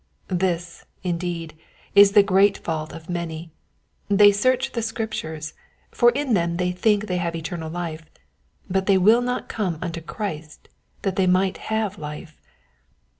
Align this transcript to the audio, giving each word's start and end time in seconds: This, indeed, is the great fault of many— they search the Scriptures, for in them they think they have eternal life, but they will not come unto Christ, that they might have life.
This, 0.29 0.83
indeed, 1.03 1.53
is 1.93 2.13
the 2.13 2.23
great 2.23 2.57
fault 2.57 2.91
of 2.91 3.07
many— 3.07 3.51
they 4.19 4.31
search 4.31 4.71
the 4.71 4.81
Scriptures, 4.81 5.53
for 5.91 6.09
in 6.13 6.33
them 6.33 6.57
they 6.57 6.71
think 6.71 7.05
they 7.05 7.17
have 7.17 7.35
eternal 7.35 7.69
life, 7.69 8.09
but 8.67 8.87
they 8.87 8.97
will 8.97 9.21
not 9.21 9.47
come 9.47 9.77
unto 9.79 10.01
Christ, 10.01 10.69
that 11.03 11.17
they 11.17 11.27
might 11.27 11.57
have 11.69 11.99
life. 11.99 12.41